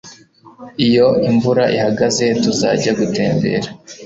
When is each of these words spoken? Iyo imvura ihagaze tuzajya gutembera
Iyo 0.87 1.07
imvura 1.29 1.63
ihagaze 1.77 2.25
tuzajya 2.41 2.91
gutembera 2.99 3.69